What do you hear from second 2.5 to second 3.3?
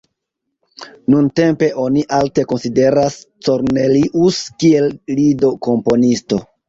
konsideras